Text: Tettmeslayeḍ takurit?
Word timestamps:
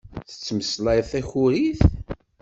Tettmeslayeḍ 0.29 1.05
takurit? 1.11 1.79